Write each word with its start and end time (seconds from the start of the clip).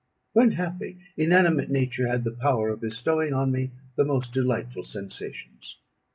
When 0.33 0.53
happy, 0.53 0.97
inanimate 1.15 1.69
nature 1.69 2.07
had 2.07 2.23
the 2.23 2.31
power 2.31 2.69
of 2.69 2.81
bestowing 2.81 3.35
on 3.35 3.51
me 3.51 3.69
the 3.95 4.03
most 4.03 4.33
delightful 4.33 4.83
sensations. 4.83 5.77